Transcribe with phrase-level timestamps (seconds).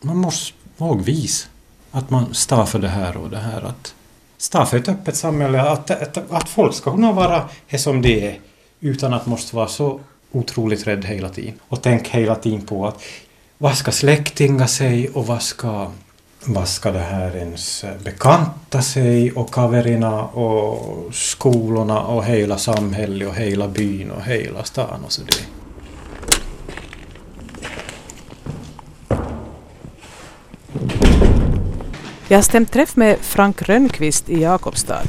[0.00, 1.48] man måste våga visa
[1.90, 3.62] att man står för det här och det här.
[3.62, 3.94] Att
[4.38, 8.38] stå för ett öppet samhälle, att, att, att folk ska kunna vara som de är
[8.80, 10.00] utan att måste vara så
[10.32, 11.54] otroligt rädd hela tiden.
[11.68, 13.02] Och tänk hela tiden på att
[13.58, 15.90] vad ska släktingar säga och vad ska,
[16.44, 23.34] vad ska det här ens bekanta sig och kaverina och skolorna och hela samhället och
[23.34, 25.57] hela byn och hela stan och så det.
[32.30, 35.02] Jag har stämt träff med Frank Rönnqvist i Jakobstad.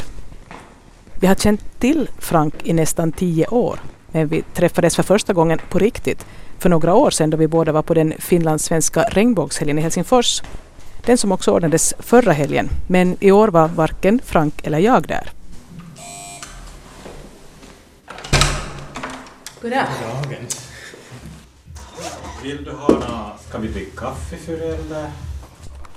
[1.20, 3.80] Vi har känt till Frank i nästan tio år,
[4.12, 6.26] men vi träffades för första gången på riktigt
[6.60, 10.42] för några år sedan då vi båda var på den finlandssvenska regnbågshelgen i Helsingfors.
[11.06, 15.32] Den som också ordnades förra helgen, men i år var varken Frank eller jag där.
[19.62, 19.86] Goddag.
[22.44, 25.12] Vill du ha några, ska vi dricka kaffe för eller?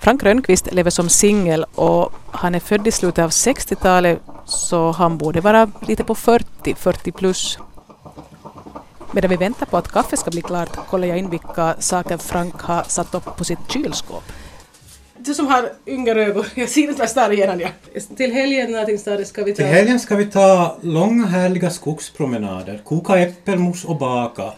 [0.02, 5.18] Frank Rönnqvist lever som singel och han är född i slutet av 60-talet så han
[5.18, 7.58] borde vara lite på 40, 40 plus.
[9.12, 12.54] Medan vi väntar på att kaffet ska bli klart kollar jag in vilka saker Frank
[12.60, 14.22] har satt upp på sitt kylskåp.
[15.18, 17.68] Du som har yngre ögon, jag ser inte står igenom ja.
[18.16, 19.56] Till helgen någonting står ska vi ta...
[19.56, 24.52] Till helgen ska vi ta långa härliga skogspromenader, koka äppelmos och baka.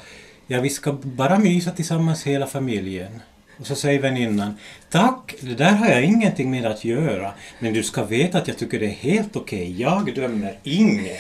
[0.47, 3.20] Ja, vi ska bara mysa tillsammans hela familjen.
[3.60, 4.58] Och så säger väninnan
[4.91, 7.33] Tack, det där har jag ingenting med att göra.
[7.58, 9.80] Men du ska veta att jag tycker det är helt okej.
[9.80, 11.16] Jag dömer ingen.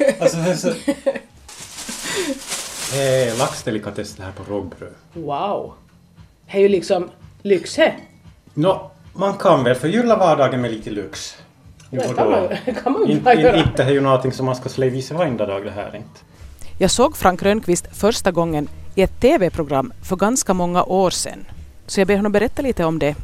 [0.20, 0.74] alltså, alltså,
[2.92, 4.94] det är laxdelikatess det här på rågbröd.
[5.12, 5.74] Wow!
[6.52, 7.10] Det är ju liksom
[7.42, 7.92] lyx he.
[8.54, 11.36] Nå, man kan väl förgylla vardagen med lite lyx.
[11.90, 12.48] Jo, det kan man,
[12.82, 13.56] kan man in, in, göra.
[13.56, 16.20] Inte är ju någonting som man ska släva varenda dag det här inte.
[16.78, 21.44] Jag såg Frank Rönnqvist första gången i ett TV-program för ganska många år sedan.
[21.86, 23.16] Så jag ber honom berätta lite om det.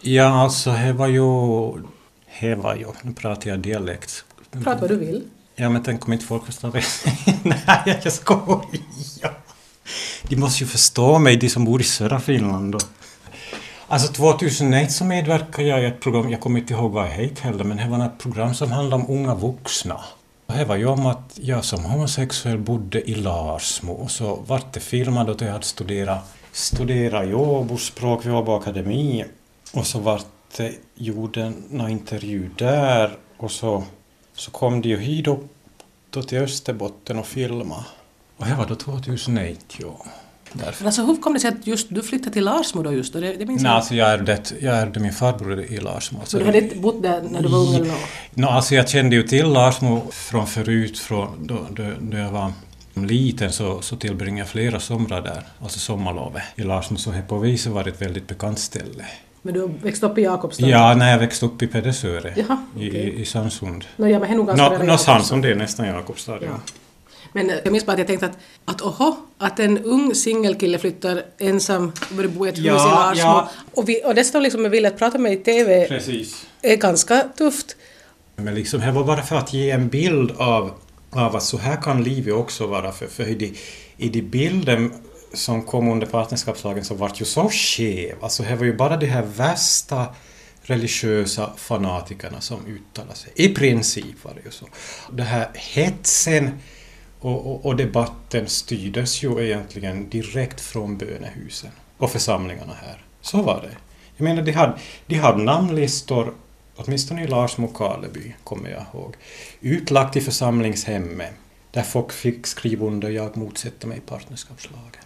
[0.00, 1.22] Ja, alltså det var ju...
[2.40, 2.86] Det var ju...
[3.02, 4.24] Nu pratar jag dialekt.
[4.50, 5.22] Prata vad du vill.
[5.56, 6.84] Ja, men tänk om inte folk förstår det.
[7.42, 9.32] Nej, jag skojar.
[10.22, 12.72] De måste ju förstå mig, de som bor i södra Finland.
[12.72, 12.78] Då.
[13.88, 17.42] Alltså 2001 så medverkade jag i ett program, jag kommer inte ihåg vad det hette
[17.42, 20.00] heller, men det var ett program som handlade om unga vuxna.
[20.52, 24.72] Och Det var ju om att jag som homosexuell bodde i Larsmo och så vart
[24.72, 29.24] det filmat och jag hade studerat, studerat i Åbo språk vid Åbo akademi
[29.72, 30.26] och så vart
[30.56, 33.84] det gjord en intervju där och så,
[34.34, 35.38] så kom de ju hit då,
[36.10, 37.84] då till Österbotten och filma.
[38.36, 40.06] Och det var då 2001, ja.
[40.52, 40.74] Därför.
[40.78, 43.12] Men alltså hur kom det sig att just du flyttade till Larsmo då just?
[43.12, 43.20] då?
[43.20, 43.76] Det, det minns Nej, jag.
[43.76, 46.18] alltså jag ärvde, jag ärvde min farbror i Larsmo.
[46.20, 47.98] Alltså, Så du hade inte bott där när du var ung eller något?
[48.34, 52.52] No, alltså jag kände ju till Larsmo från förut, från då, då, då jag var
[52.94, 57.38] liten så, så tillbringade jag flera somrar där, alltså sommarlovet i Larsmo, så det på
[57.38, 59.04] viset var ett väldigt bekant ställe.
[59.42, 60.68] Men du växte upp i Jakobstad?
[60.68, 63.00] Ja, när jag växte upp i Pedersöre, Jaha, i, okej.
[63.00, 63.84] i, i Sandsund.
[63.96, 64.98] Nå, ja, men det no, Jakobstad.
[64.98, 66.46] Sandsund det är nästan Jakobstad, ja.
[66.46, 66.60] Ja.
[67.32, 71.24] Men jag minns bara att jag tänkte att, att oho, att en ung singelkille flyttar
[71.38, 73.22] ensam och börjar bo i ett hus Ja, i Larsmo.
[73.22, 73.50] ja.
[73.74, 76.46] Och, vi, och dessutom liksom vill att prata med i TV Precis.
[76.62, 77.76] är ganska tufft.
[78.36, 80.70] Men liksom, det var bara för att ge en bild av,
[81.10, 82.92] av att så här kan livet också vara.
[82.92, 83.52] För, för i, de,
[83.96, 84.92] i de bilden
[85.34, 88.14] som kom under partnerskapslagen så vart ju så skev.
[88.22, 90.06] Alltså det var ju bara de här värsta
[90.62, 93.32] religiösa fanatikerna som uttalade sig.
[93.34, 94.66] I princip var det ju så.
[95.12, 96.50] Det här hetsen
[97.22, 103.04] och, och, och debatten styrdes ju egentligen direkt från bönehusen och församlingarna här.
[103.20, 103.76] Så var det.
[104.16, 106.34] Jag menar, de hade, de hade namnlistor,
[106.76, 109.14] åtminstone i Larsmo och Karleby, kommer jag ihåg,
[109.60, 111.32] utlagt i församlingshemmet,
[111.70, 115.04] där folk fick skriva under ”Jag motsätter mig partnerskapslagen”.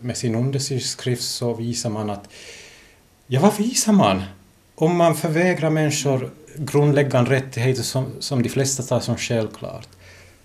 [0.00, 2.28] Med sin underskrift så visar man att,
[3.26, 4.22] ja vad visar man?
[4.74, 9.88] Om man förvägrar människor grundläggande rättigheter som, som de flesta tar som självklart.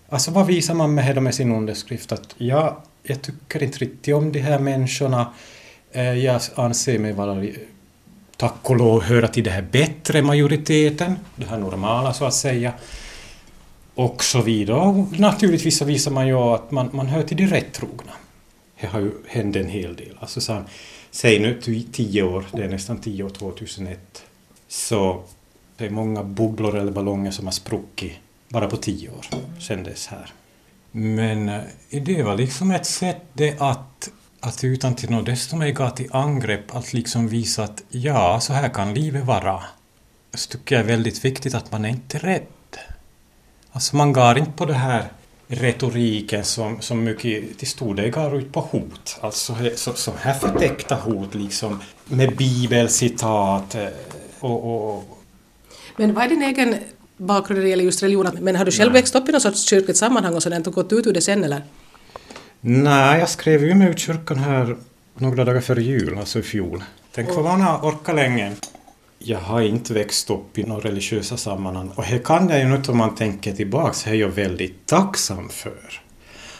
[0.09, 2.11] Alltså vad visar man med det med sin underskrift?
[2.11, 5.33] Att ja, jag tycker inte riktigt om de här människorna.
[5.91, 7.45] Eh, jag anser mig vara,
[8.37, 12.73] tack och lov, höra till den här bättre majoriteten, det här normala så att säga.
[13.95, 14.77] Och så vidare.
[14.77, 18.11] Och naturligtvis så visar man ju att man, man hör till de rättrogna.
[18.81, 20.17] Det har ju hänt en hel del.
[20.19, 20.63] Alltså så,
[21.11, 21.59] säg nu
[21.91, 24.23] tio år, det är nästan tio år, 2001.
[24.67, 25.23] Så
[25.77, 28.13] det är många bubblor eller ballonger som har spruckit
[28.49, 29.25] bara på tio år
[29.59, 30.33] sedan dess här.
[30.91, 34.09] Men eh, det var liksom ett sätt det att,
[34.39, 38.53] att utan till något desto mer gå till angrepp, att liksom visa att ja, så
[38.53, 39.63] här kan livet vara.
[40.33, 42.43] Så tycker jag är väldigt viktigt att man är inte rädd.
[43.71, 45.11] Alltså man går inte på det här
[45.47, 49.17] retoriken som, som mycket till stor del går ut på hot.
[49.21, 53.87] Alltså så, så här förtäckta hot liksom med bibelcitat eh,
[54.39, 55.03] och, och...
[55.97, 56.75] Men vad är din egen
[57.19, 58.29] bakgrund när det gäller just religion?
[58.41, 59.01] Men har du själv Nej.
[59.01, 61.43] växt upp i något sorts kyrkligt sammanhang och sådant och gått ut ur det sen
[61.43, 61.63] eller?
[62.61, 64.75] Nej, jag skrev ju mig ut kyrkan här
[65.17, 66.83] några dagar före jul, alltså i fjol.
[67.11, 68.51] Tänk vad man har orkat länge.
[69.19, 72.81] Jag har inte växt upp i några religiösa sammanhang och det kan jag ju nu
[72.87, 76.01] om man tänker tillbaks, det är jag väldigt tacksam för.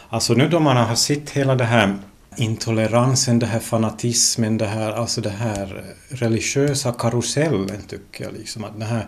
[0.10, 1.98] Alltså nu då man har sett hela det här
[2.38, 8.80] intoleransen, det här fanatismen, det här, alltså det här religiösa karusellen tycker jag liksom att
[8.80, 9.08] det här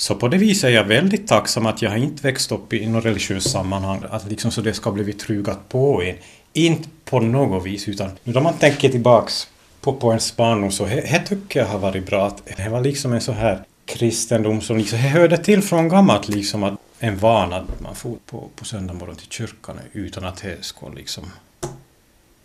[0.00, 3.04] så på det viset är jag väldigt tacksam att jag inte växt upp i något
[3.04, 6.16] religiöst sammanhang, att liksom så det ska bli trugat på en.
[6.52, 9.48] Inte på något vis, utan nu då man tänker tillbaks
[9.80, 12.26] på, på en barndom så det tycker jag har varit bra.
[12.26, 16.28] Att det var liksom en så här kristendom som liksom, det hörde till från gammalt
[16.28, 20.42] liksom att en vana att man får på, på söndag morgon till kyrkan utan att
[20.42, 21.24] det skulle liksom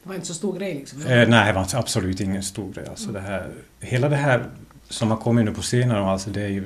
[0.03, 1.01] det var inte så stor grej liksom?
[1.01, 2.85] Eh, nej, det var absolut ingen stor grej.
[2.89, 3.47] Alltså det här,
[3.79, 4.45] hela det här
[4.89, 6.65] som har kommit nu på senare alltså det är ju...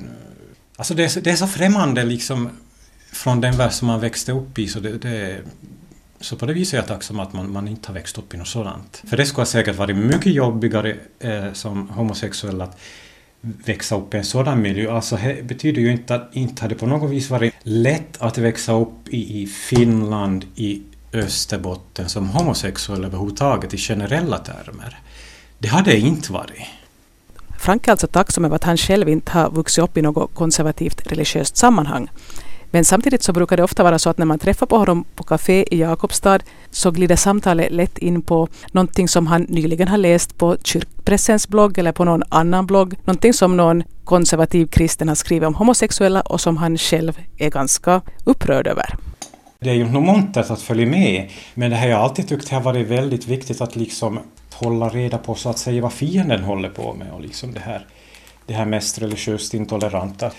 [0.77, 2.49] Alltså det är, så, det är så främmande liksom
[3.11, 5.41] från den värld som man växte upp i så det, det
[6.19, 8.37] så på det viset är jag tacksam att man, man inte har växt upp i
[8.37, 9.03] något sådant.
[9.07, 12.77] För det skulle säkert varit mycket jobbigare eh, som homosexuell att
[13.41, 14.91] växa upp i en sådan miljö.
[14.91, 18.73] Alltså det betyder ju inte att inte hade på något vis varit lätt att växa
[18.73, 20.81] upp i, i Finland, i
[21.13, 24.99] Österbotten som homosexuell överhuvudtaget i generella termer.
[25.59, 26.61] Det hade det inte varit.
[27.67, 31.11] Frank är alltså tacksam över att han själv inte har vuxit upp i något konservativt
[31.11, 32.09] religiöst sammanhang.
[32.71, 35.23] Men samtidigt så brukar det ofta vara så att när man träffar på honom på
[35.23, 36.39] café i Jakobstad
[36.71, 41.77] så glider samtalet lätt in på någonting som han nyligen har läst på kyrkpressens blogg
[41.77, 42.95] eller på någon annan blogg.
[43.05, 48.01] Någonting som någon konservativ kristen har skrivit om homosexuella och som han själv är ganska
[48.25, 48.95] upprörd över.
[49.59, 52.61] Det är ju nog montert att följa med, men det har jag alltid tyckt har
[52.61, 54.19] varit väldigt viktigt att liksom
[54.53, 57.85] hålla reda på så att säga vad fienden håller på med och liksom det här,
[58.45, 60.31] det här mest religiöst intoleranta.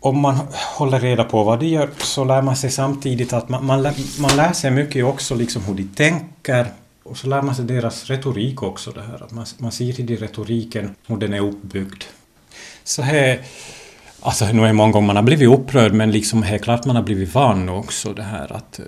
[0.00, 0.38] Om man
[0.76, 4.20] håller reda på vad de gör så lär man sig samtidigt att man, man, lär,
[4.20, 6.66] man lär sig mycket också liksom hur de tänker
[7.02, 10.06] och så lär man sig deras retorik också det här att man, man ser till
[10.06, 12.02] de retoriken hur den är uppbyggd.
[12.84, 13.40] Så här
[14.26, 16.96] Alltså nu är det många gånger man har blivit upprörd men liksom helt klart man
[16.96, 18.84] har blivit van också det här att eh,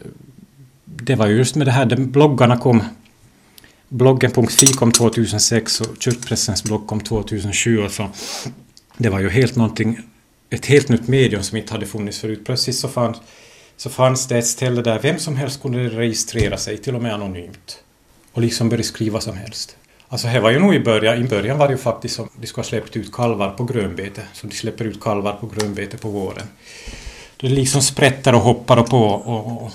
[0.85, 2.83] det var just med det här, bloggarna kom
[3.89, 8.09] Bloggen.fi kom 2006 och Kyrkpressens blogg kom 2007 och så
[8.97, 9.99] det var ju helt någonting
[10.51, 12.45] ett helt nytt medium som inte hade funnits förut.
[12.45, 13.17] Plötsligt så fanns,
[13.77, 17.15] så fanns det ett ställe där vem som helst kunde registrera sig, till och med
[17.15, 17.83] anonymt.
[18.33, 19.78] Och liksom börja skriva som helst.
[20.09, 22.47] Alltså det var ju nog i början, i början var det ju faktiskt som de
[22.47, 26.09] skulle ha släppt ut kalvar på grönbete, som de släpper ut kalvar på grönbete på
[26.09, 26.47] våren.
[27.41, 29.73] Det liksom sprättar och hoppar och på och, och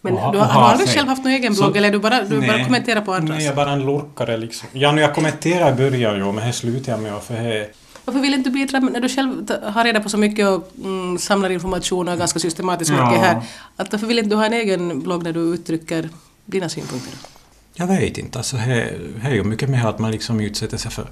[0.00, 2.38] men du har, har du själv haft någon egen blogg så, eller du bara, du
[2.38, 3.36] nej, bara kommenterar på andras?
[3.36, 4.68] Nej, jag är bara en lurkare liksom.
[4.72, 7.70] Ja, nu jag kommenterar i början ju, men det slutar jag med för det
[8.04, 11.18] varför vill inte du bidra när du själv har reda på så mycket och mm,
[11.18, 13.20] samlar information och ganska systematiskt mycket ja.
[13.20, 13.42] här?
[13.76, 16.08] Att varför vill inte du ha en egen blogg där du uttrycker
[16.44, 17.33] dina synpunkter?
[17.74, 18.94] Jag vet inte, alltså det
[19.24, 21.06] är ju mycket med att man liksom utsätter sig för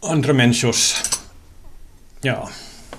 [0.00, 1.02] andra människors...
[2.20, 2.48] Ja,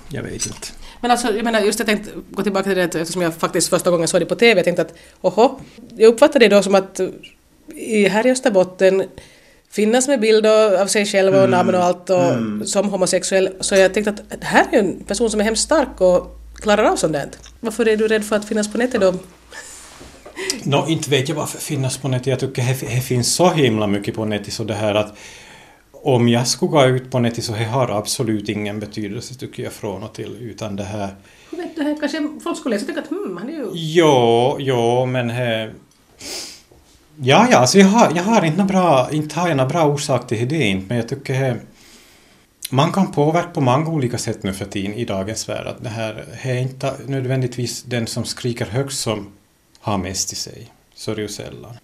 [0.08, 0.68] jag vet inte.
[1.00, 3.90] Men alltså, jag menar, just jag tänkte gå tillbaka till det eftersom jag faktiskt första
[3.90, 5.60] gången såg det på TV, jag tänkte att oho,
[5.96, 7.00] jag uppfattade det då som att
[7.74, 9.04] i, här i Österbotten
[9.70, 11.50] finnas med bild av sig själv och mm.
[11.50, 12.66] namn och allt och mm.
[12.66, 13.48] som homosexuell.
[13.60, 16.84] Så jag tänkte att det här är en person som är hemskt stark och klarar
[16.84, 17.28] av sånt där.
[17.60, 19.14] Varför är du rädd för att finnas på nätet då?
[20.64, 22.26] No, inte vet jag varför finnas på nätet.
[22.26, 22.62] Jag tycker
[22.94, 25.18] det finns så himla mycket på nätet så det här att
[25.92, 29.72] om jag skulle gå ut på nätet så det har absolut ingen betydelse tycker jag
[29.72, 31.08] från och till utan det här...
[31.50, 31.96] Hur vet du?
[32.00, 33.70] Kanske folk skulle läsa och tycka att hmm, han är ju...
[33.72, 35.70] Jo, jo, men he,
[37.22, 40.26] Ja, ja, alltså jag har, jag har inte, bra, inte har jag några bra orsak
[40.26, 41.60] till det inte, men jag tycker
[42.70, 45.66] man kan påverka på många olika sätt nu för tiden i dagens värld.
[45.66, 49.32] Att det här är inte nödvändigtvis den som skriker högst som
[49.80, 50.68] har mest i sig.
[50.94, 51.74] Så är det ju sällan.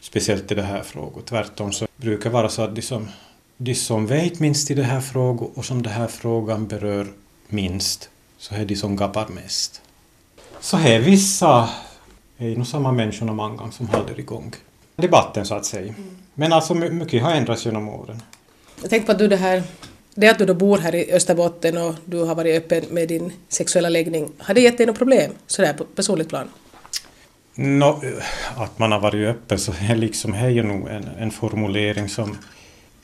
[0.00, 1.22] Speciellt i det här frågor.
[1.22, 3.08] Tvärtom så brukar det vara så att de som,
[3.56, 7.06] de som vet minst i det här frågan och som den här frågan berör
[7.48, 9.80] minst, så är de som gapar mest.
[10.60, 11.68] Så här vissa
[12.38, 14.54] är nog samma människor många gånger som håller igång
[14.96, 15.88] debatten så att säga.
[15.88, 16.16] Mm.
[16.34, 18.22] Men alltså mycket har ändrats genom åren.
[18.80, 19.62] Jag tänkte på att du det här,
[20.14, 23.32] det att du då bor här i Österbotten och du har varit öppen med din
[23.48, 26.48] sexuella läggning, har det gett dig något problem sådär på personligt plan?
[27.54, 28.02] No,
[28.56, 32.38] att man har varit öppen så är liksom här är nog en, en formulering som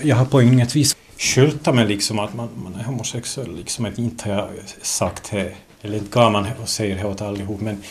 [0.03, 3.99] jag har på inget vis skyltat med liksom att man, man är homosexuell, liksom att
[3.99, 4.49] inte har jag
[4.83, 5.53] sagt det,
[5.83, 7.83] eller inte gav man och säger det åt allihop, men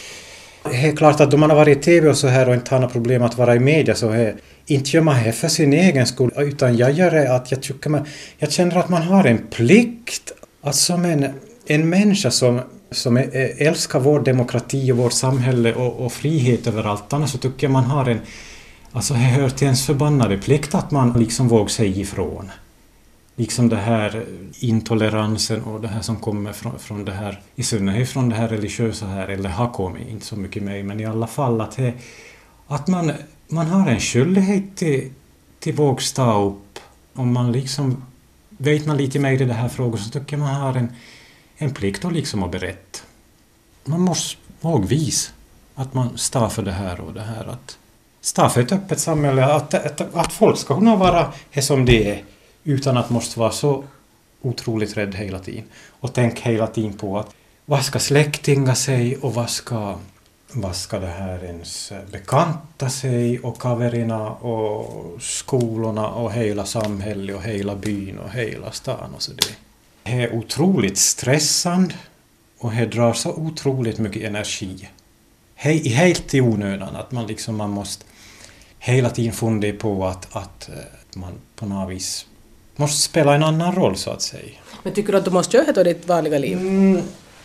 [0.64, 2.76] Det är klart att då man har varit i TV och så här och inte
[2.76, 4.36] har några problem att vara i media så är
[4.66, 7.90] inte gör man det för sin egen skull utan jag gör det att jag tycker
[7.90, 8.06] man,
[8.38, 11.26] jag känner att man har en plikt att som en,
[11.68, 12.62] en människa som,
[12.92, 13.18] som
[13.58, 17.84] älskar vår demokrati och vårt samhälle och, och frihet överallt, annars så tycker jag man
[17.84, 18.20] har en
[18.92, 22.52] Alltså det hör till ens förbannade plikt att man liksom vågar säga ifrån.
[23.36, 24.26] Liksom det här
[24.60, 28.48] intoleransen och det här som kommer från, från det här, i synnerhet från det här
[28.48, 31.94] religiösa här, eller har kommit, inte så mycket mig, men i alla fall att, det,
[32.68, 33.12] att man,
[33.48, 35.12] man har en skyldighet till,
[35.60, 36.80] till våga upp.
[37.14, 38.04] Om man liksom
[38.50, 40.92] vet man lite mer i det här frågan så tycker jag man har en,
[41.58, 43.00] en plikt att liksom ha berätta.
[43.86, 45.32] Man måste våga visa
[45.76, 47.46] att man står för det här och det här.
[47.46, 47.78] Att,
[48.22, 52.24] stå för ett öppet samhälle, att, att, att folk ska kunna vara som de är
[52.64, 53.84] utan att måste vara så
[54.42, 55.64] otroligt rädd hela tiden.
[56.00, 57.36] Och tänk hela tiden på att
[57.66, 59.96] vad ska släktingar säga och vad ska,
[60.52, 67.44] vad ska det här ens bekanta sig och kaverina och skolorna och hela samhället och
[67.44, 69.67] hela byn och hela stan och så det.
[70.08, 71.96] Det är otroligt stressande
[72.58, 74.90] och det drar så otroligt mycket energi.
[75.56, 78.06] He helt i onödan att man liksom man måste
[78.80, 80.76] hela tiden fundera på att, att eh,
[81.20, 82.26] man på något vis
[82.76, 84.52] måste spela en annan roll så att säga.
[84.84, 86.58] Men tycker du att du måste göra det i ditt vanliga liv?
[86.58, 87.02] Mm,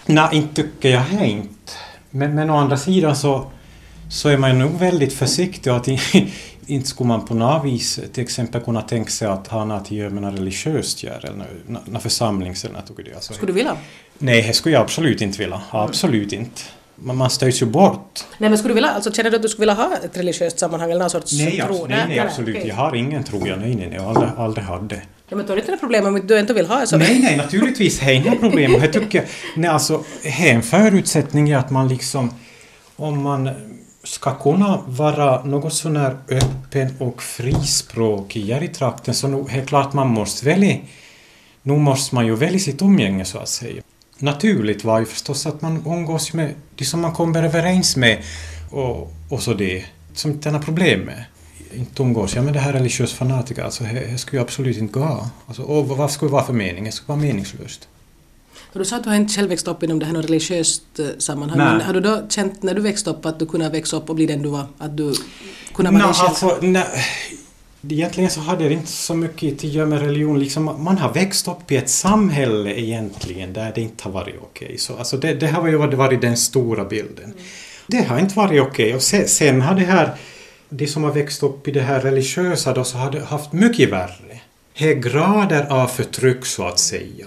[0.06, 1.72] nej, inte tycker jag inte.
[2.10, 3.50] Men, men å andra sidan så,
[4.12, 5.88] så är man nog väldigt försiktig att
[6.66, 9.90] inte skulle man på något vis till exempel kunna tänka sig att ha något att
[9.90, 11.46] göra med något religiöst gör eller
[11.90, 12.90] något församlings eller något.
[13.14, 13.76] Alltså, skulle du vilja?
[14.18, 15.60] Nej, det skulle jag absolut inte vilja.
[15.70, 16.60] Absolut inte
[16.94, 18.24] man, man stöjs ju bort.
[18.38, 20.58] Nej men skulle du vilja, alltså känner du att du skulle vilja ha ett religiöst
[20.58, 21.66] sammanhang eller någon sorts nej, tro?
[21.66, 22.56] Alltså, nej, nej, absolut.
[22.56, 22.68] Okay.
[22.68, 25.02] Jag har ingen tro, jag, nej, nej, nej, jag aldrig, aldrig hade.
[25.28, 27.20] Ja, men då är det inte något problem om du inte vill ha det Nej,
[27.22, 28.72] nej, naturligtvis är inga problem.
[28.72, 29.24] Jag tycker,
[29.56, 32.34] nej, alltså, en förutsättning är att man liksom,
[32.96, 33.50] om man
[34.04, 39.92] ska kunna vara något sån här öppen och frispråkig i trakten så nog, helt klart
[39.92, 40.78] man måste välja,
[41.62, 43.82] nu måste man ju välja sitt umgänge så att säga
[44.22, 48.22] naturligt var ju förstås att man umgås med de som man kommer överens med
[48.70, 51.24] och, och så det som inte har problem med.
[51.74, 55.26] Inte umgås jag med det här religiösa fanatiker, alltså det skulle ju absolut inte gå.
[55.46, 56.84] Alltså, och vad skulle det vara för mening?
[56.84, 57.88] Det skulle vara meningslöst.
[58.72, 61.58] Du sa att du har inte själv växt upp inom det här religiöst eh, sammanhang,
[61.58, 61.72] Nej.
[61.72, 64.16] men har du då känt när du växte upp att du kunde växa upp och
[64.16, 64.66] bli den du var?
[64.78, 65.14] Att du
[65.74, 66.28] kunde vara dig själv?
[66.28, 66.86] Alltså, nej,
[67.88, 70.38] Egentligen så hade det inte så mycket att göra med religion.
[70.38, 74.66] Liksom, man har växt upp i ett samhälle egentligen där det inte har varit okej.
[74.66, 74.78] Okay.
[74.78, 77.24] Så, alltså det, det har ju varit den stora bilden.
[77.24, 77.36] Mm.
[77.86, 78.86] Det har inte varit okej.
[78.86, 78.94] Okay.
[78.94, 80.10] Och sen, sen har det här,
[80.68, 83.92] de som har växt upp i det här religiösa då, så har det haft mycket
[83.92, 84.40] värre.
[84.78, 87.26] Det är grader av förtryck så att säga.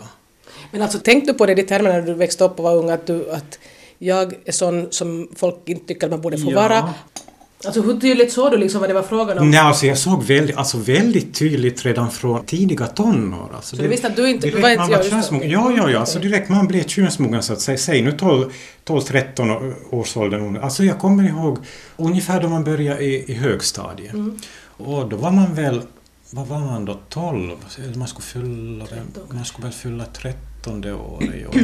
[0.75, 2.89] Men alltså tänkte du på det i termer när du växte upp och var ung
[2.89, 3.59] att, du, att
[3.97, 6.55] jag är sån som folk inte tycker att man borde få ja.
[6.61, 6.93] vara
[7.65, 9.51] Alltså hur tydligt såg du liksom vad det var frågan om?
[9.51, 13.49] Nej, alltså jag såg väldigt, alltså väldigt tydligt redan från tidiga tonår.
[13.55, 14.47] Alltså så du visste att du inte...
[14.47, 15.49] Direkt, var man var könsmogen.
[15.49, 15.99] Ja, ja, ja.
[15.99, 17.77] Alltså direkt man blev könsmogen så att säga.
[17.77, 20.59] Säg nu 12-13 års ålder.
[20.61, 21.57] Alltså jag kommer ihåg
[21.97, 24.13] ungefär då man började i, i högstadiet.
[24.13, 24.37] Mm.
[24.77, 25.81] Och då var man väl...
[26.29, 26.99] Vad var man då?
[27.09, 27.55] 12?
[27.95, 28.85] Man skulle fylla...
[29.29, 31.61] Man skulle väl fylla 13 året, ja.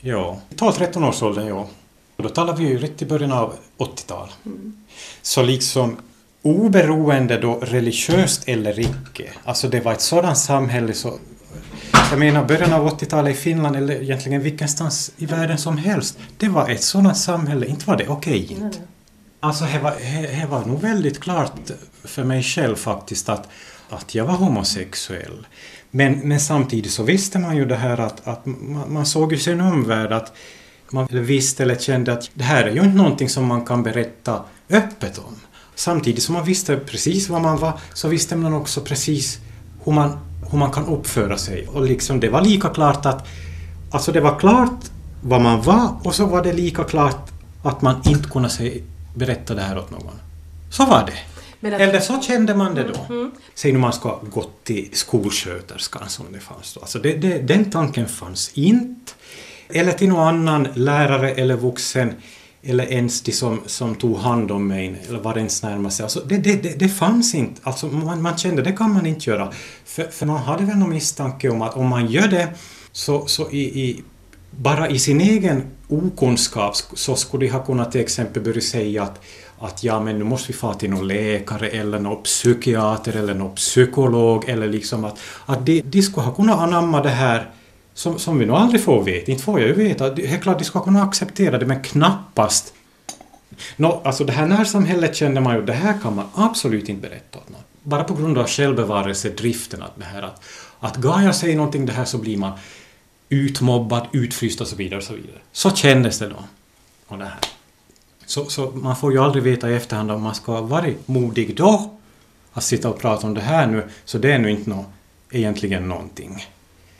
[0.00, 0.40] ja.
[0.56, 1.68] 12-13 års ålder, ja.
[2.16, 4.34] Och då talar vi ju rätt i början av 80-talet.
[4.46, 4.84] Mm.
[5.22, 5.96] Så liksom
[6.42, 11.18] oberoende då religiöst eller icke, alltså det var ett sådant samhälle så
[12.10, 16.18] jag menar början av 80-talet i Finland eller egentligen vilkenstans i världen som helst.
[16.38, 18.78] Det var ett sådant samhälle, inte var det okej okay, inte.
[19.40, 21.70] Alltså det var, var nog väldigt klart
[22.04, 23.48] för mig själv faktiskt att,
[23.90, 25.46] att jag var homosexuell.
[25.90, 29.38] Men, men samtidigt så visste man ju det här att, att man, man såg ju
[29.38, 30.32] sin omvärld att
[30.90, 34.44] man visste eller kände att det här är ju inte någonting som man kan berätta
[34.70, 35.36] öppet om.
[35.74, 39.38] Samtidigt som man visste precis vad man var så visste man också precis
[39.84, 40.18] hur man,
[40.50, 41.68] hur man kan uppföra sig.
[41.68, 43.26] Och liksom det var lika klart att
[43.90, 44.90] Alltså det var klart
[45.22, 47.30] vad man var och så var det lika klart
[47.62, 48.82] att man inte kunde säga,
[49.14, 50.20] berätta det här åt någon.
[50.70, 51.12] Så var det.
[51.62, 53.14] Eller så kände man det då.
[53.14, 53.30] Mm.
[53.54, 56.80] Säg nu man ska gå till skolsköterskan som det fanns då.
[56.80, 59.12] Alltså det, det, den tanken fanns inte.
[59.68, 62.14] Eller till någon annan lärare eller vuxen
[62.62, 66.02] eller ens de som, som tog hand om mig, eller var ens närmaste.
[66.02, 67.60] Alltså det, det, det, det fanns inte.
[67.64, 69.52] Alltså man, man kände det kan man inte göra.
[69.84, 72.48] För, för man hade väl någon misstanke om att om man gör det
[72.92, 74.02] så, så i, i,
[74.50, 79.20] bara i sin egen okunskap så skulle de ha kunnat till exempel börja säga att,
[79.58, 83.54] att ja men nu måste vi få till någon läkare eller någon psykiater eller någon
[83.54, 87.50] psykolog eller liksom att, att de, de skulle ha kunnat anamma det här
[87.94, 89.30] som, som vi nog aldrig får veta.
[89.30, 90.10] Inte får jag ju veta.
[90.10, 92.74] Det är klart de ska kunna acceptera det men knappast
[93.76, 97.38] Nå, alltså det här närsamhället kände man ju, det här kan man absolut inte berätta
[97.38, 97.60] åt någon.
[97.82, 100.42] Bara på grund av självbevarelsedriften, att det här att,
[100.80, 102.52] att Gaia säger någonting det här så blir man
[103.30, 104.98] utmobbad, utfryst och så vidare.
[104.98, 105.38] Och så, vidare.
[105.52, 106.44] så kändes det då.
[107.06, 107.38] Och det här.
[108.26, 111.56] Så, så man får ju aldrig veta i efterhand om man ska ha varit modig
[111.56, 111.98] då
[112.52, 114.84] att sitta och prata om det här nu, så det är nu inte nå,
[115.30, 116.46] egentligen någonting.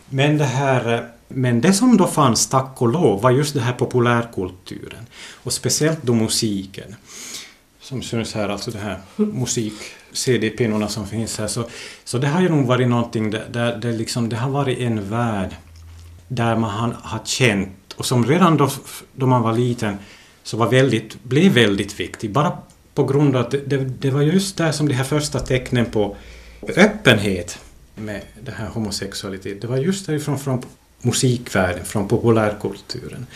[0.08, 1.00] Men det här eh,
[1.32, 5.06] men det som då fanns, tack och lov, var just den här populärkulturen.
[5.42, 6.96] Och speciellt då musiken.
[7.80, 11.46] Som syns här, alltså det här musik-CD-pinnorna som finns här.
[11.46, 11.64] Så,
[12.04, 15.10] så det har ju nog varit någonting där, där det, liksom, det har varit en
[15.10, 15.56] värld
[16.32, 18.70] där man har, har känt, och som redan då,
[19.14, 19.96] då man var liten,
[20.42, 22.30] så var väldigt, blev väldigt viktig.
[22.30, 22.58] Bara
[22.94, 26.16] på grund av att det, det, var just där som de här första tecknen på
[26.76, 27.58] öppenhet
[27.94, 29.60] med det här homosexualitet.
[29.60, 30.62] Det var just därifrån från
[31.02, 33.26] musikvärlden, från populärkulturen.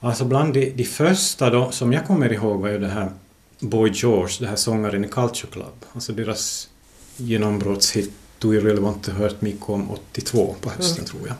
[0.00, 3.10] Alltså bland de, de första då, som jag kommer ihåg var ju det här
[3.60, 5.84] Boy George, det här sångaren i Culture Club.
[5.92, 6.68] Alltså deras
[7.16, 11.06] genombrottshit Do You Really Want To Hurt Me kom 82 på hösten mm.
[11.06, 11.36] tror jag.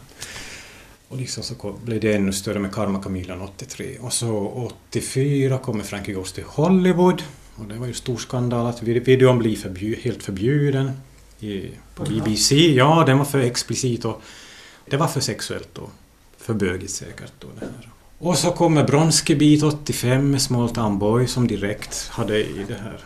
[1.08, 3.98] Och liksom så blev det ännu större med Karma Chameleon 83.
[3.98, 7.22] Och så 84 kommer Frankie Goes till Hollywood.
[7.54, 10.90] Och det var ju stor skandal att videon blev förbjud, helt förbjuden
[11.40, 12.54] i, på BBC.
[12.72, 14.22] Ja, den var för explicit och
[14.90, 15.90] det var för sexuellt och
[16.38, 17.32] för bögigt säkert.
[17.38, 17.90] Då, det här.
[18.18, 22.74] Och så kommer Bronski Beat 85 med Small Town Boy som direkt hade i det
[22.74, 23.04] här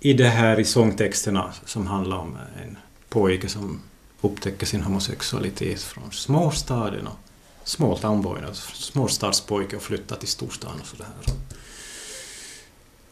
[0.00, 2.76] i det här i sångtexterna som handlar om en
[3.08, 3.80] pojke som
[4.20, 7.18] upptäcker sin homosexualitet från småstaden och
[7.66, 11.06] Small Town Boy, alltså småstadspojke och flyttar till storstan och sådär.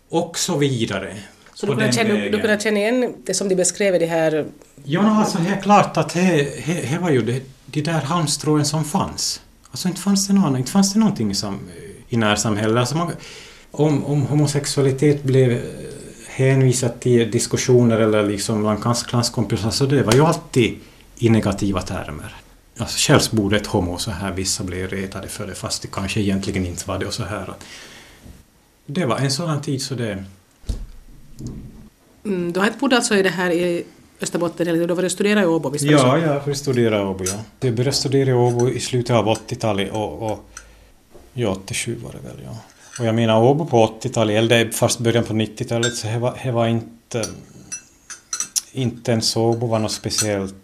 [0.09, 1.17] Och så vidare.
[1.55, 4.47] Så du kunde, känna, du kunde känna igen det som de beskrev i det här...
[4.85, 9.41] Ja, alltså helt klart att det var ju det, de där halmstråen som fanns.
[9.71, 11.61] Alltså inte fanns det någon, inte fanns det någonting som,
[12.09, 12.77] i närsamhället.
[12.77, 13.13] Alltså man,
[13.71, 15.59] om, om homosexualitet blev eh,
[16.29, 20.79] hänvisat till diskussioner eller liksom bland klasskompisar så det var ju alltid
[21.19, 22.44] i negativa termer.
[22.79, 26.21] Alltså själv borde ett homo så här, vissa blev retade för det fast det kanske
[26.21, 27.55] egentligen inte var det och så här.
[28.87, 30.25] Det var en sådan tid så det...
[32.25, 33.85] Mm, du har inte bott alltså i det här i
[34.21, 35.71] Österbotten, eller du har studerat i Åbo?
[35.71, 37.39] Visst ja, jag har studerat i Åbo, ja.
[37.61, 40.51] Jag började studera i Åbo i slutet av 80-talet och, och
[41.33, 42.57] ja, 87 var det väl, ja.
[42.99, 46.67] Och jag menar Åbo på 80-talet, eller först början på 90-talet, så det var, var
[46.67, 47.25] inte...
[48.73, 50.55] Inte ens Åbo var något speciellt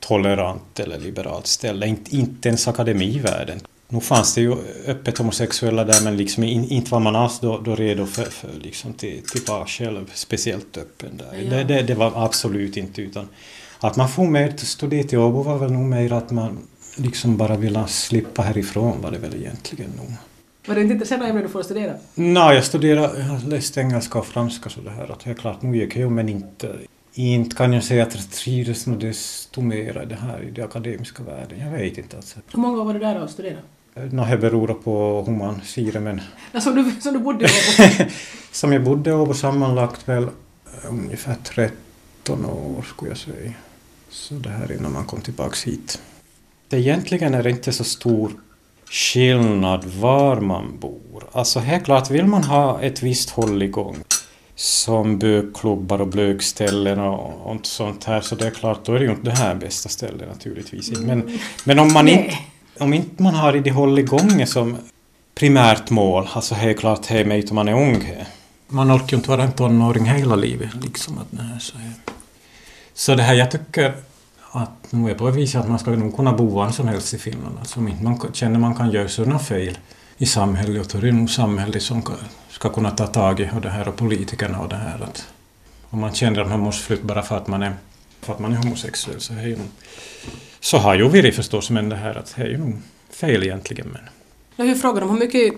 [0.00, 3.60] tolerant eller liberalt ställe, inte, inte ens akademivärlden.
[3.88, 7.74] Nu fanns det ju öppet homosexuella där men liksom inte var man alls då, då
[7.74, 11.42] redo för, för liksom till, till vara själv speciellt öppen där.
[11.42, 11.50] Ja.
[11.50, 13.28] Det, det, det, var absolut inte utan
[13.80, 16.58] att man får med studera till Åbo var väl nog mer att man
[16.96, 20.12] liksom bara ville slippa härifrån var det väl egentligen nog.
[20.66, 21.94] Var det inte intresserad av ämnen du får studera?
[22.14, 25.76] Nej, jag studerade, jag läste engelska och franska så det här att är klart, nu
[25.76, 26.76] gick jag men inte
[27.26, 31.22] inte kan jag säga att jag trivdes nog desto mer det här i den akademiska
[31.22, 31.58] världen.
[31.58, 32.16] Jag vet inte.
[32.16, 32.38] Alltså.
[32.52, 33.62] Hur många år var du där och studerade?
[33.94, 36.20] No, det beror på hur man det men...
[36.52, 38.10] Ja, som, du, som du bodde i Åbo?
[38.52, 40.28] som jag bodde i Åbo sammanlagt väl
[40.88, 43.52] ungefär 13 år skulle jag säga.
[44.08, 46.02] Så det här innan man kom tillbaks hit.
[46.68, 48.32] Det egentligen är det inte så stor
[48.90, 51.28] skillnad var man bor.
[51.32, 53.96] Alltså helt klart vill man ha ett visst håll igång
[54.58, 59.04] som bögklubbar och blögställen och, och sånt här så det är klart då är det
[59.04, 60.90] ju inte det här bästa stället naturligtvis.
[60.90, 62.38] Men, men om man inte
[62.78, 64.76] om inte man har det håll igång som
[65.34, 68.14] primärt mål, alltså helt klart hej mig om man är ung.
[68.68, 70.74] Man orkar ju inte vara en tonåring hela livet.
[70.82, 71.76] Liksom att, nej, så,
[72.94, 73.94] så det här, jag tycker
[74.50, 77.18] att nu är på vis att man ska nog kunna bo var som helst i
[77.18, 77.58] Finland.
[77.58, 79.78] Alltså om inte man känner man kan göra sådana fel
[80.18, 82.02] i samhället, och då är det nog samhället som
[82.50, 85.26] ska kunna ta tag i och det här och politikerna och det här att
[85.90, 87.72] om man känner att man måste flytta bara för att man är,
[88.20, 89.58] för att man är homosexuell så det ju
[90.60, 92.76] så har ju vi förstås, men det här att det är ju nog
[93.10, 93.88] fel egentligen.
[93.92, 94.02] Men.
[94.56, 95.54] Jag har ju frågat om hur mycket,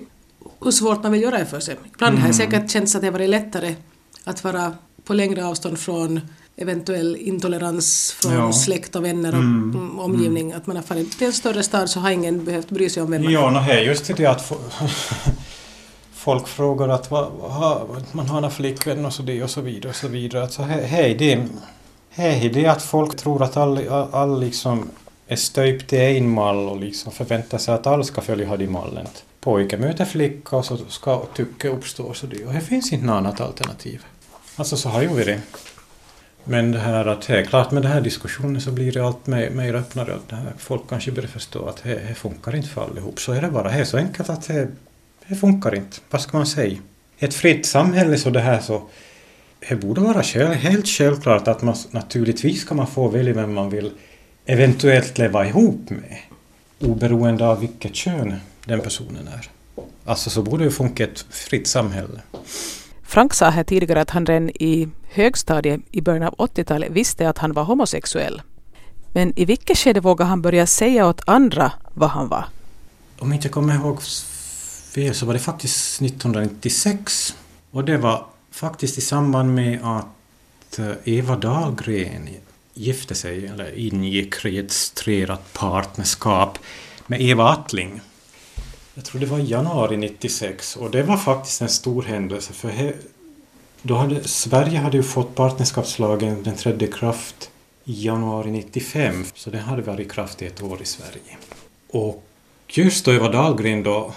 [0.60, 1.76] hur svårt man vill göra det för sig.
[1.94, 2.22] Ibland mm.
[2.22, 3.74] har det säkert känts att det varit lättare
[4.24, 6.20] att vara på längre avstånd från
[6.60, 8.52] eventuell intolerans från ja.
[8.52, 9.70] släkt och vänner och mm.
[9.74, 10.46] mm omgivning.
[10.46, 10.56] Mm.
[10.56, 13.10] Att man har farit till en större stad så har ingen behövt bry sig om
[13.10, 13.34] vem man är.
[13.34, 14.52] Ja, no, är just det att
[16.14, 17.10] folk frågar att
[18.12, 20.42] man har en flickvän och så, det och så vidare och så vidare.
[20.42, 21.48] Alltså, hej, det
[22.12, 24.90] Hej, det är att folk tror att all, all liksom
[25.26, 29.06] är stöpt i en mall och liksom förväntar sig att alla ska följa den mallen.
[29.40, 32.44] Pojke möter flicka och så ska tycke uppstå och så det.
[32.44, 34.04] Och det finns inte något annat alternativ.
[34.56, 35.40] Alltså så har ju vi det.
[36.44, 39.26] Men det här att det är klart med den här diskussionen så blir det allt
[39.26, 40.14] mer, mer öppnare.
[40.14, 43.20] Att det här, folk kanske börjar förstå att det, funkar inte för allihop.
[43.20, 43.68] Så är det bara.
[43.68, 44.68] Det är så enkelt att det,
[45.28, 45.96] det funkar inte.
[46.10, 46.78] Vad ska man säga?
[47.20, 48.82] ett fritt samhälle så det här så
[49.68, 53.70] det borde vara själv, helt självklart att man naturligtvis ska man få välja vem man
[53.70, 53.90] vill
[54.46, 56.16] eventuellt leva ihop med
[56.78, 59.50] oberoende av vilket kön den personen är.
[60.04, 62.20] Alltså så borde det funka ett fritt samhälle.
[63.10, 67.38] Frank sa här tidigare att han redan i högstadiet i början av 80-talet visste att
[67.38, 68.42] han var homosexuell.
[69.12, 72.44] Men i vilket skede vågade han börja säga åt andra vad han var?
[73.18, 74.02] Om inte jag kommer ihåg
[74.94, 77.36] fel så var det faktiskt 1996.
[77.70, 82.28] Och det var faktiskt i samband med att eh, Eva Dahlgren
[82.74, 86.58] gifte sig, eller ingick registrerat partnerskap
[87.06, 88.00] med Eva Attling.
[89.00, 92.68] Jag tror det var i januari 96 och det var faktiskt en stor händelse för
[92.68, 92.92] he,
[93.82, 97.50] då hade, Sverige hade ju fått partnerskapslagen, den trädde i kraft
[97.84, 101.36] i januari 95 så den hade varit i kraft i ett år i Sverige.
[101.90, 102.24] Och
[102.68, 104.12] just då Eva Dahlgren då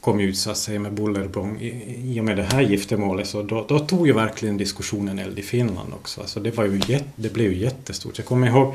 [0.00, 3.42] kom ut så att säga med bullerbång i, i och med det här giftermålet så
[3.42, 6.20] då, då tog ju verkligen diskussionen eld i Finland också.
[6.20, 8.18] Alltså det, var ju jätt, det blev ju jättestort.
[8.18, 8.74] Jag kommer ihåg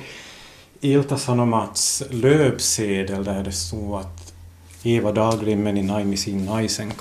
[0.81, 4.24] Ilta Sanomats löpsedel där det stod att
[4.85, 6.91] Eva Dahlgren men i Naimisiin naisen.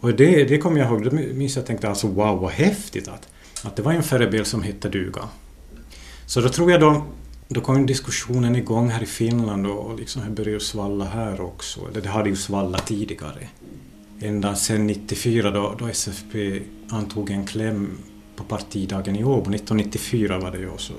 [0.00, 3.28] Och det, det kommer jag ihåg, då minns jag tänkte alltså wow vad häftigt att,
[3.62, 5.28] att det var en förebild som hette duga.
[6.26, 7.02] Så då tror jag då
[7.48, 11.88] då kom diskussionen igång här i Finland och liksom det började svalla här också.
[11.90, 13.48] Eller det hade ju svallat tidigare.
[14.20, 17.98] Ända sedan 94 då, då SFP antog en kläm
[18.36, 20.92] på partidagen i Åbo, 1994 var det ju också,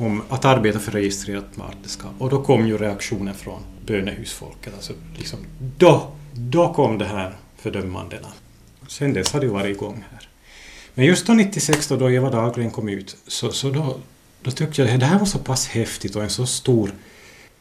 [0.00, 2.12] om att arbeta för registrerat partnerskap.
[2.18, 4.74] Och då kom ju reaktionen från bönehusfolket.
[4.74, 5.38] Alltså liksom,
[5.78, 8.28] då, då kom det här fördömandena.
[8.88, 10.28] Sen dess har det varit igång här.
[10.94, 13.98] Men just då 96 då, då Eva Dahlgren kom ut, så, så då,
[14.42, 16.92] då tyckte jag att det här var så pass häftigt och en så stor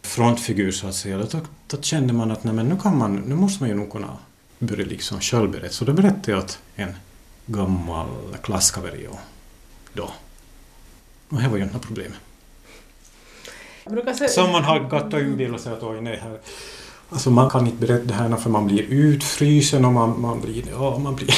[0.01, 1.17] frontfigur så att säga.
[1.17, 3.91] Då, då kände man att nej, men nu, kan man, nu måste man ju nog
[3.91, 4.17] kunna
[4.59, 5.73] börja liksom självberätta.
[5.73, 6.95] Så då berättade jag att en
[7.45, 8.07] gammal
[8.43, 8.93] klasskamrat
[9.93, 10.11] då.
[11.29, 12.11] Och det var ju inga problem.
[14.29, 16.37] Som man har gått och inbillat sig att oj nej, här,
[17.09, 20.63] alltså man kan inte berätta det här för man blir utfrysen och man, man blir,
[20.71, 21.35] ja man blir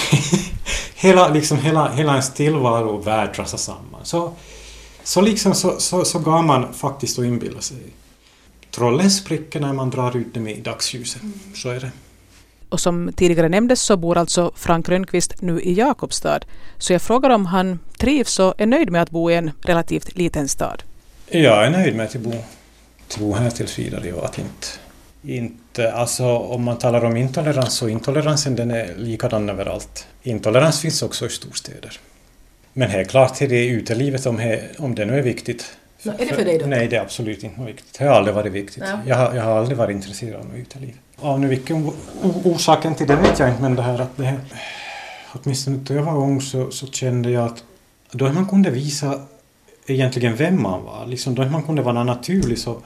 [0.96, 4.02] hela, liksom, hela, hela ens tillvaro och värld rasar samman.
[4.04, 4.34] Så
[5.04, 7.78] så liksom så, så, så gav man faktiskt att inbilla sig.
[8.72, 11.22] Trollen spricker när man drar ut dem i dagsljuset.
[11.22, 11.40] Mm.
[11.56, 11.92] Så är det.
[12.70, 16.40] Och som tidigare nämndes så bor alltså Frank Rönnqvist nu i Jakobstad.
[16.78, 20.18] Så jag frågar om han trivs och är nöjd med att bo i en relativt
[20.18, 20.84] liten stad.
[21.34, 22.34] Jag är nöjd med att bo,
[23.20, 24.68] bo här tills vidare och att inte,
[25.24, 25.94] inte...
[25.94, 30.08] Alltså om man talar om intolerans så intoleransen den är likadan överallt.
[30.24, 32.00] Intolerans finns också i storstäder.
[32.74, 35.78] Men helt klart är det utelivet om, he, om det nu är viktigt.
[36.04, 36.66] No, är det för dig då?
[36.66, 38.00] Nej, det är absolut inte viktigt.
[38.00, 38.84] Det har aldrig varit viktigt.
[38.88, 39.00] Ja.
[39.06, 40.94] Jag, har, jag har aldrig varit intresserad av uteliv.
[41.20, 41.92] Av nu vilken
[42.44, 44.40] orsaken till det vet jag inte, men det här att det här,
[45.28, 47.64] åtminstone då jag var ung så, så kände jag att
[48.12, 49.22] då man kunde visa
[49.86, 52.82] egentligen vem man var, liksom då man kunde vara naturlig så,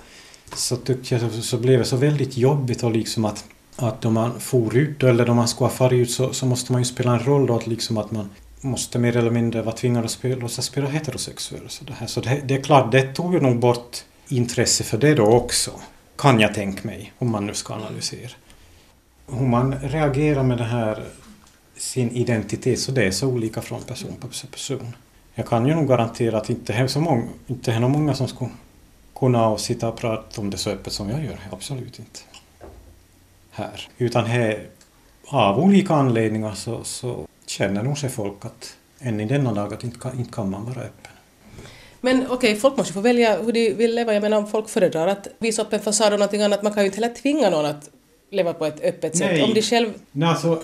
[0.55, 4.09] så tyckte jag så, så blev det så väldigt jobbigt och liksom att att då
[4.09, 6.85] man for ut eller då man skulle ha farit ut så, så måste man ju
[6.85, 8.29] spela en roll då att liksom att man
[8.61, 11.69] måste mer eller mindre vara tvingad att spela, låtsas spela heterosexuell.
[11.69, 12.07] Så, det, här.
[12.07, 15.71] så det, det, är klart, det tog ju nog bort intresse för det då också.
[16.17, 18.31] Kan jag tänka mig, om man nu ska analysera.
[19.27, 21.03] Hur man reagerar med det här,
[21.77, 24.95] sin identitet, så det är så olika från person till person.
[25.35, 28.49] Jag kan ju nog garantera att inte är så många, inte är många som skulle
[29.15, 31.39] kunna sitta och prata om det så öppet som jag gör.
[31.51, 32.19] Absolut inte.
[33.51, 33.89] Här.
[33.97, 34.67] Utan här,
[35.27, 39.83] av olika anledningar så, så känner nog sig folk att än i denna dag att
[39.83, 41.11] inte kan, inte kan man vara öppen.
[42.01, 44.13] Men okej, okay, folk måste få välja hur de vill leva.
[44.13, 46.83] Jag menar om folk föredrar att visa upp en fasad och någonting annat, man kan
[46.83, 47.89] ju inte heller tvinga någon att
[48.31, 49.31] leva på ett öppet sätt.
[49.31, 49.43] Nej.
[49.43, 49.93] Om de själv...
[50.11, 50.61] Nej, alltså,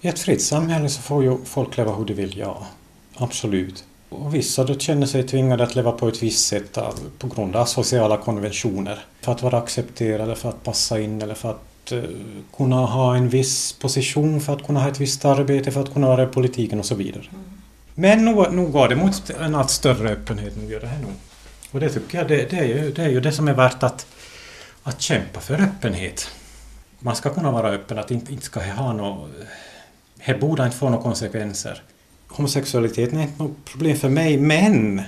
[0.00, 2.66] I ett fritt samhälle så får ju folk leva hur de vill, ja.
[3.18, 3.84] Absolut.
[4.08, 6.78] Och vissa då känner sig tvingade att leva på ett visst sätt
[7.18, 8.98] på grund av sociala konventioner.
[9.20, 12.02] För att vara accepterade, för att passa in eller för att Eh,
[12.56, 16.06] kunna ha en viss position, för att kunna ha ett visst arbete, för att kunna
[16.06, 17.24] vara i politiken och så vidare.
[17.30, 17.44] Mm.
[17.94, 18.24] Men
[18.56, 21.12] nu går det mot en allt större öppenhet, nu gör det här nog.
[21.70, 23.82] Och det tycker jag det, det, är ju, det är ju det som är värt
[23.82, 24.06] att,
[24.82, 26.28] att kämpa för öppenhet.
[26.98, 29.30] Man ska kunna vara öppen, att inte, inte ska ha något...
[30.26, 31.82] Det borde inte få några konsekvenser.
[32.28, 35.02] Homosexualiteten är inte något problem för mig, men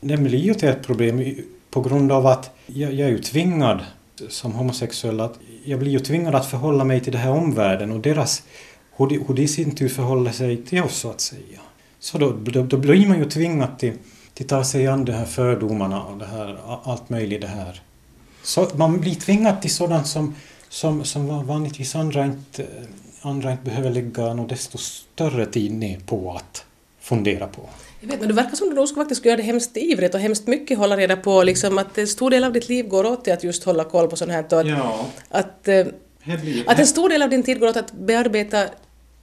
[0.00, 1.36] den blir ju till ett problem
[1.70, 3.80] på grund av att jag, jag är ju tvingad
[4.28, 8.00] som homosexuell att jag blir ju tvingad att förhålla mig till den här omvärlden och
[8.00, 8.42] deras,
[8.96, 11.60] hur de, hur de i sin tur förhåller sig till oss så att säga.
[11.98, 13.92] Så då, då, då blir man ju tvingad till,
[14.34, 17.82] till att ta sig an de här fördomarna och det här, allt möjligt det här.
[18.42, 20.34] Så man blir tvingad till sådant som,
[20.68, 22.66] som, som vanligtvis andra inte,
[23.22, 26.64] andra inte behöver lägga något desto större tid ner på att
[27.00, 27.62] fundera på.
[28.00, 30.46] Jag vet, men det verkar som du nog faktiskt göra det hemskt ivrigt och hemskt
[30.46, 33.32] mycket hålla reda på liksom att en stor del av ditt liv går åt till
[33.32, 34.38] att just hålla koll på sånt här.
[34.44, 35.06] Att, Ja.
[35.28, 35.86] att, eh,
[36.66, 38.64] att en stor del av din tid går åt att bearbeta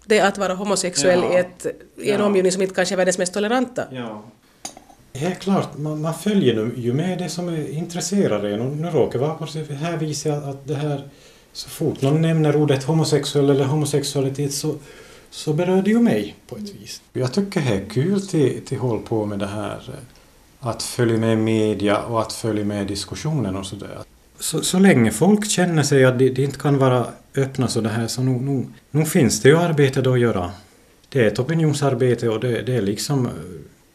[0.05, 1.33] det att vara homosexuell Ja.
[1.33, 1.65] i, ett,
[1.97, 2.25] i en Ja.
[2.25, 3.83] omgivning som inte kanske är världens mest toleranta.
[3.91, 4.23] Ja.
[5.13, 8.62] Helt klart, man, man följer nu, ju med det som är intresserade en.
[8.62, 11.10] Och nu råkar vara på det här viset att det här,
[11.58, 14.76] så fort någon nämner ordet homosexuell eller homosexualitet så,
[15.30, 17.02] så berör det ju mig på ett vis.
[17.13, 21.17] Jag tycker det är kul till, till håll på med det här eh, att följa
[21.17, 23.98] med media och att följa med diskussionen och sådär.
[24.39, 27.89] Så, så länge folk känner sig att det, det inte kan vara öppna så det
[27.89, 30.52] här så nog, nog, nog finns det ju arbete då att göra.
[31.10, 33.32] Det är ett opinionsarbete och det, det är liksom eh,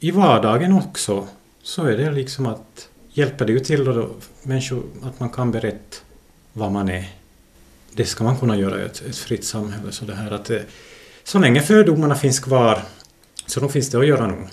[0.01, 1.27] i vardagen också
[1.63, 4.09] så är det liksom att hjälper det ju till då, då
[4.43, 5.97] människor att man kan berätta
[6.53, 7.22] vad man är.
[7.97, 9.93] Det ska man kunna göra i ett, ett fritt samhälle.
[9.93, 10.63] Så det här att det,
[11.25, 12.83] så länge fördomarna finns kvar
[13.47, 14.49] så då finns det att göra nog.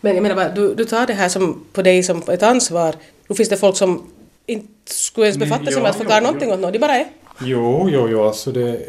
[0.00, 2.94] Men jag menar bara, du, du tar det här som, på dig som ett ansvar.
[3.28, 4.10] Då finns det folk som
[4.46, 6.26] inte skulle ens befatta sig ja, med att ja, förklara ja.
[6.26, 6.72] någonting åt något.
[6.72, 7.06] De bara är.
[7.40, 8.80] Jo, jo, jo, alltså det...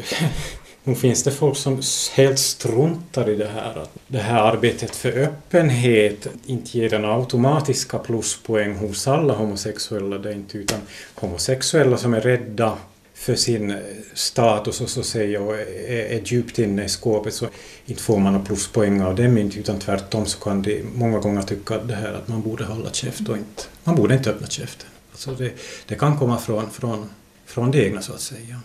[0.84, 1.80] Nu finns det folk som
[2.14, 3.82] helt struntar i det här.
[3.82, 10.18] Att det här arbetet för öppenhet inte ger den automatiska pluspoäng hos alla homosexuella.
[10.18, 10.80] Det är inte utan
[11.14, 12.78] homosexuella som är rädda
[13.26, 13.76] för sin
[14.14, 17.46] status och så säger och är, är djupt inne i skåpet så
[17.86, 21.42] inte får man några pluspoäng av dem inte utan tvärtom så kan de många gånger
[21.42, 24.88] tycka det här att man borde hålla käft och inte, man borde inte öppna käften.
[25.12, 25.52] Alltså det,
[25.86, 27.10] det kan komma från, från,
[27.46, 28.60] från det egna så att säga.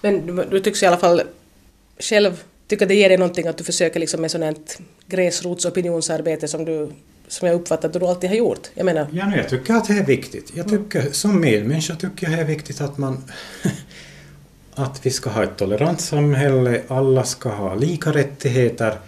[0.00, 1.22] Men du, du tycks i alla fall
[1.98, 4.56] själv tycka det ger dig någonting att du försöker liksom med sånt här
[5.06, 6.92] gräsrotsopinionsarbete som du
[7.32, 8.70] som jag uppfattar att du alltid har gjort.
[8.74, 10.52] Jag menar, Ja, nu, jag tycker att det är viktigt.
[10.54, 13.24] Jag tycker, som medmänniska tycker jag det är viktigt att man
[14.74, 18.98] att vi ska ha ett tolerant samhälle, alla ska ha lika rättigheter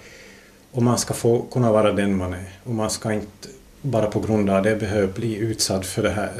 [0.70, 2.50] och man ska få kunna vara den man är.
[2.64, 3.48] Och man ska inte
[3.82, 6.32] bara på grund av det behöva bli utsatt för det här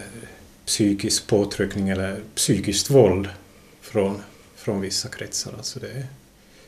[0.67, 3.29] psykisk påtryckning eller psykiskt våld
[3.81, 4.23] från,
[4.57, 5.53] från vissa kretsar.
[5.57, 6.07] Alltså det är,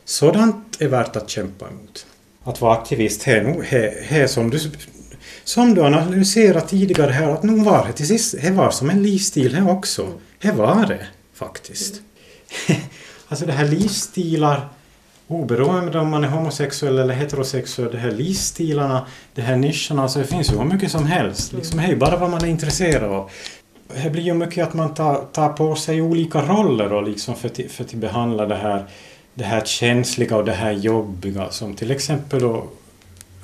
[0.05, 2.05] sådant är värt att kämpa emot.
[2.43, 4.59] Att vara aktivist här, nog- här, här som du
[5.47, 9.03] som du analyserade tidigare här, att nog var det till sist, det var som en
[9.03, 10.07] livsstil här också.
[10.41, 12.01] Det var det faktiskt.
[13.27, 14.67] alltså det här livsstilar,
[15.27, 19.05] oberoende om man är homosexuell eller heterosexuell, de här livsstilarna,
[19.35, 21.53] de här nischerna, alltså det finns ju hur mycket som helst.
[21.53, 23.29] Liksom, hej, bara vad man är intresserad av.
[24.03, 27.47] Det blir ju mycket att man tar, tar på sig olika roller då, liksom för,
[27.49, 28.85] att- för att behandla det här,
[29.33, 32.67] det här känsliga och det här jobbiga som till exempel då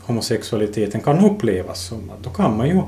[0.06, 2.12] homosexualiteten kan upplevas som.
[2.22, 2.82] Då kan man ju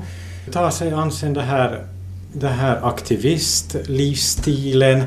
[0.52, 1.86] ta sig an sen det här,
[2.32, 5.02] det här aktivistlivsstilen.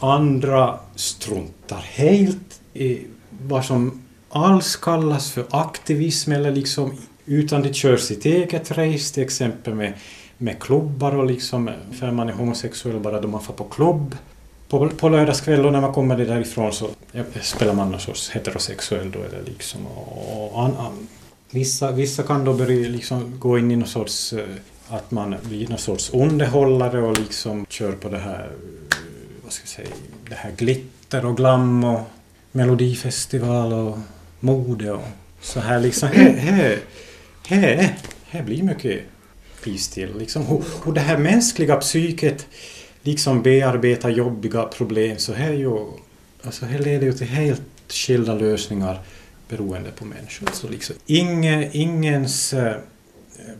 [0.00, 2.98] Andra struntar helt i
[3.30, 9.22] vad som alls kallas för aktivism eller liksom utan de kör sitt eget race till
[9.22, 9.92] exempel med,
[10.38, 14.16] med klubbar och liksom för man är homosexuell bara då man får på klubb.
[14.68, 16.88] På, på lördagskväll och när man kommer därifrån så
[17.42, 21.08] spelar man någon sorts heterosexuell då eller liksom och, an, an,
[21.50, 24.32] Vissa, vissa kan då börja liksom gå in i någon sorts...
[24.32, 24.44] Eh,
[24.88, 28.50] att man blir någon sorts underhållare och liksom kör på det här...
[28.90, 28.96] Eh,
[29.42, 29.96] vad ska jag säga?
[30.28, 32.00] Det här glitter och glam och
[32.52, 33.98] melodifestival och
[34.40, 35.08] mode och
[35.40, 36.08] så här liksom.
[36.08, 36.78] Här,
[37.46, 39.00] här, här, blir mycket
[39.64, 40.18] piss till.
[40.18, 42.46] Liksom Och, och det här mänskliga psyket
[43.02, 45.78] liksom bearbetar jobbiga problem så här ju...
[46.42, 49.00] Alltså här leder ju till helt skilda lösningar
[49.48, 50.48] beroende på människor.
[50.52, 52.76] Så liksom, ingen, ingens eh,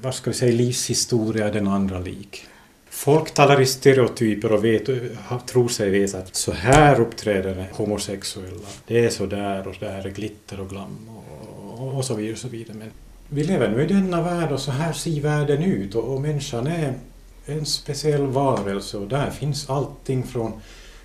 [0.02, 2.46] vad ska vi säga, livshistoria är den andra lik.
[2.90, 4.88] Folk talar i stereotyper och vet,
[5.46, 8.68] tror sig veta att så här uppträder homosexuella.
[8.86, 11.08] Det är så där och där är glitter och glam
[11.78, 12.32] och, och så vidare.
[12.32, 12.76] Och så vidare.
[12.78, 12.90] Men
[13.28, 16.66] vi lever nu i denna värld och så här ser världen ut och, och människan
[16.66, 16.94] är
[17.46, 20.52] en speciell varelse och där finns allting från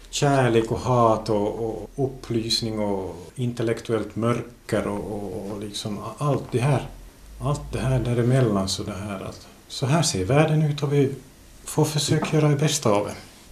[0.09, 6.59] kärlek och hat och, och upplysning och intellektuellt mörker och, och, och liksom allt det
[6.59, 6.87] här.
[7.41, 11.15] Allt det här däremellan så det här att så här ser världen ut och vi
[11.63, 13.13] får försöka göra det bästa av det.